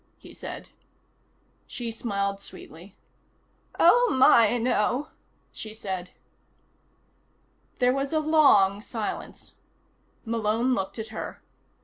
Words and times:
he 0.17 0.33
said. 0.33 0.69
She 1.67 1.91
smiled 1.91 2.39
sweetly. 2.39 2.95
"Oh, 3.79 4.09
my, 4.17 4.57
no," 4.57 5.09
she 5.51 5.75
said. 5.75 6.09
There 7.77 7.93
was 7.93 8.11
a 8.11 8.17
long 8.19 8.81
silence. 8.81 9.53
Malone 10.25 10.73
looked 10.73 10.97
at 10.97 11.09
her. 11.09 11.43